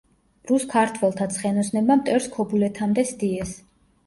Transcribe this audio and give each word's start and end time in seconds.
რუს-ქართველთა 0.51 1.27
ცხენოსნებმა 1.35 1.99
მტერს 2.01 2.29
ქობულეთამდე 2.39 3.05
სდიეს. 3.13 3.55